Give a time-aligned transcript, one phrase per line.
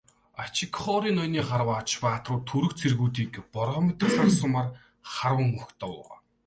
[0.43, 4.67] Ачигхори ноёны харваач баатрууд түрэг цэргүүдийг бороо мэт асгарах сумаар
[5.13, 5.93] харван угтав.